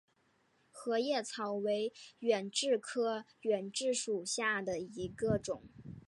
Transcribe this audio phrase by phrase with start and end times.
[0.71, 5.69] 合叶草为远志科远志属下的一个种。